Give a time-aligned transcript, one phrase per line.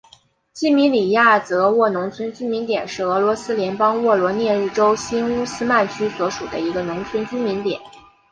[0.51, 7.79] 季米里亚泽沃农村居民点是俄罗斯联邦沃罗涅日州新乌斯曼区所属的一个农村居民点。